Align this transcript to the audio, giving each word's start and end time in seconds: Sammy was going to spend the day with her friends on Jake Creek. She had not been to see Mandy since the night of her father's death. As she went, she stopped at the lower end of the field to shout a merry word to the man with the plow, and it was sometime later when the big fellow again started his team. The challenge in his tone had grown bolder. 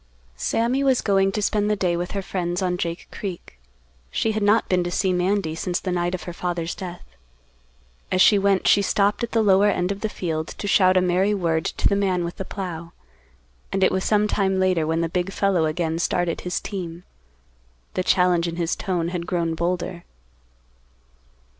Sammy 0.35 0.83
was 0.83 0.99
going 0.99 1.31
to 1.33 1.43
spend 1.43 1.69
the 1.69 1.75
day 1.75 1.95
with 1.95 2.13
her 2.13 2.23
friends 2.23 2.63
on 2.63 2.75
Jake 2.75 3.07
Creek. 3.11 3.59
She 4.09 4.31
had 4.31 4.41
not 4.41 4.67
been 4.67 4.83
to 4.83 4.89
see 4.89 5.13
Mandy 5.13 5.53
since 5.53 5.79
the 5.79 5.91
night 5.91 6.15
of 6.15 6.23
her 6.23 6.33
father's 6.33 6.73
death. 6.73 7.03
As 8.11 8.19
she 8.19 8.39
went, 8.39 8.67
she 8.67 8.81
stopped 8.81 9.23
at 9.23 9.31
the 9.31 9.43
lower 9.43 9.67
end 9.67 9.91
of 9.91 10.01
the 10.01 10.09
field 10.09 10.47
to 10.57 10.67
shout 10.67 10.97
a 10.97 11.01
merry 11.01 11.35
word 11.35 11.65
to 11.65 11.87
the 11.87 11.95
man 11.95 12.23
with 12.23 12.37
the 12.37 12.45
plow, 12.45 12.93
and 13.71 13.83
it 13.83 13.91
was 13.91 14.03
sometime 14.03 14.59
later 14.59 14.87
when 14.87 15.01
the 15.01 15.07
big 15.07 15.31
fellow 15.31 15.65
again 15.65 15.99
started 15.99 16.41
his 16.41 16.59
team. 16.59 17.03
The 17.93 18.01
challenge 18.03 18.47
in 18.47 18.55
his 18.55 18.75
tone 18.75 19.09
had 19.09 19.27
grown 19.27 19.53
bolder. 19.53 20.03